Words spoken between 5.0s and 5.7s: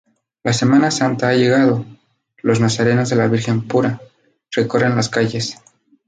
calles